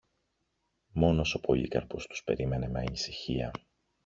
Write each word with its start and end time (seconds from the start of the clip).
Μόνος 0.93 1.33
ο 1.33 1.39
Πολύκαρπος 1.39 2.07
τους 2.07 2.23
περίμενε 2.23 2.67
με 2.67 2.79
ανησυχία 2.79 3.51